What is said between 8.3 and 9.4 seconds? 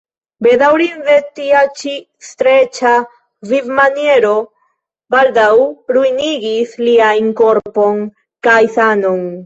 kaj sanon.